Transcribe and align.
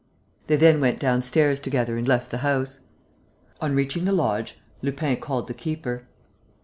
They 0.47 0.55
then 0.55 0.79
went 0.81 0.99
downstairs 0.99 1.59
together 1.59 1.95
and 1.95 2.07
left 2.07 2.31
the 2.31 2.39
house. 2.39 2.79
On 3.61 3.75
reaching 3.75 4.05
the 4.05 4.11
lodge, 4.13 4.57
Lupin 4.81 5.17
called 5.17 5.45
the 5.45 5.53
keeper. 5.53 6.07